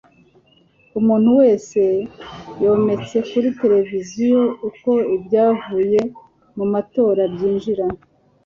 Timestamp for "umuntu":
0.99-1.29